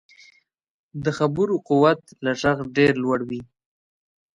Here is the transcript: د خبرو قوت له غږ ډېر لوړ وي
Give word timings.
د 1.03 1.05
خبرو 1.17 1.55
قوت 1.67 2.01
له 2.23 2.31
غږ 2.41 2.57
ډېر 2.75 2.93
لوړ 3.03 3.19
وي 3.29 3.41